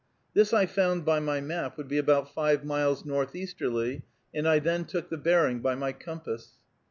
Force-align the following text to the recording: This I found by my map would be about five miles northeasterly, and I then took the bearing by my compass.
This 0.33 0.51
I 0.51 0.65
found 0.65 1.05
by 1.05 1.19
my 1.19 1.41
map 1.41 1.77
would 1.77 1.87
be 1.87 1.99
about 1.99 2.33
five 2.33 2.65
miles 2.65 3.05
northeasterly, 3.05 4.01
and 4.33 4.47
I 4.49 4.57
then 4.57 4.85
took 4.85 5.11
the 5.11 5.15
bearing 5.19 5.59
by 5.59 5.75
my 5.75 5.91
compass. 5.93 6.53